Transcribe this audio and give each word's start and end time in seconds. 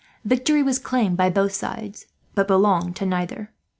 Victory 0.25 0.63
was 0.63 0.79
claimed 0.79 1.15
by 1.15 1.29
both 1.29 1.53
sides, 1.53 2.07
but 2.33 2.47
belonged 2.47 2.95
to 2.95 3.05
neither. 3.05 3.51